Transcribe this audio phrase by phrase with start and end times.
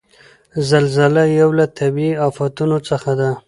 [0.69, 3.29] زلزله یو له طبعیي آفتونو څخه ده.